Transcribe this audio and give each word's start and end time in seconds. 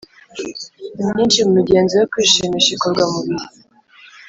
Imyinshi 1.01 1.39
mu 1.45 1.51
migenzo 1.57 1.93
yo 2.01 2.07
kwishimisha 2.11 2.69
ikorwa 2.73 3.03
mu 3.11 3.19
bihe 3.27 3.47